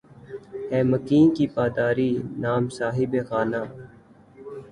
ہے 0.71 0.79
مکیں 0.91 1.27
کی 1.35 1.45
پا 1.53 1.65
داری 1.75 2.11
نام 2.43 2.63
صاحب 2.77 3.11
خانہ 3.27 3.61